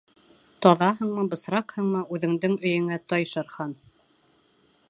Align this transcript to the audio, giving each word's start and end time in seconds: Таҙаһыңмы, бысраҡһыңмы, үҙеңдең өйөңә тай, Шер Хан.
Таҙаһыңмы, 0.65 1.25
бысраҡһыңмы, 1.33 2.01
үҙеңдең 2.17 2.57
өйөңә 2.71 3.01
тай, 3.15 3.31
Шер 3.35 3.53
Хан. 3.57 3.81